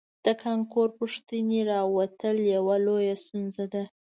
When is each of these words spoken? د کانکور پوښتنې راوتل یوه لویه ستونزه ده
د 0.25 0.27
کانکور 0.43 0.87
پوښتنې 0.99 1.59
راوتل 1.73 2.37
یوه 2.55 2.75
لویه 2.85 3.15
ستونزه 3.23 3.65
ده 3.73 3.83